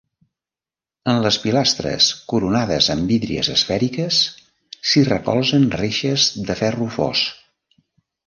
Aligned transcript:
En 1.11 1.19
les 1.25 1.35
pilastres, 1.43 2.07
coronades 2.31 2.87
amb 2.93 3.13
hídries 3.17 3.51
esfèriques, 3.57 4.23
s'hi 4.91 5.05
recolzen 5.11 5.69
reixes 5.83 6.25
de 6.51 6.57
ferro 6.65 6.89
fos. 6.99 7.25